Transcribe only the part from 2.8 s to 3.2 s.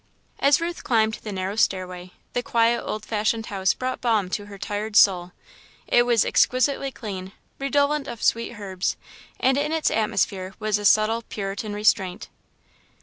old